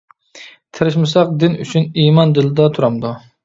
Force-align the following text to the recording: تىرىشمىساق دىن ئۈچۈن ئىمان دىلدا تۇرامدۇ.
تىرىشمىساق 0.77 1.35
دىن 1.45 1.59
ئۈچۈن 1.67 1.87
ئىمان 2.05 2.37
دىلدا 2.41 2.69
تۇرامدۇ. 2.79 3.17